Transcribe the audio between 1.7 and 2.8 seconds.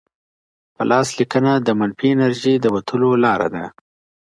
منفي انرژی د